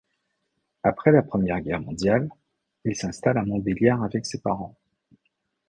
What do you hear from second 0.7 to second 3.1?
Après la Première Guerre mondiale, il